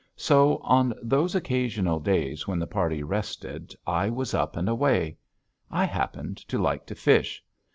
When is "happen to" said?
5.85-6.57